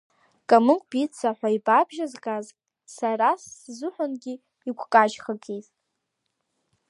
[0.49, 2.47] Камыгә бицца ҳәа ибабжьазгаз
[2.95, 4.33] сара сзыҳәангьы
[4.67, 5.67] игәкажьгахеит.